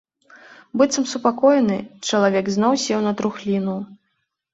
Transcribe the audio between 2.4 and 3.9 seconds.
зноў сеў на трухліну.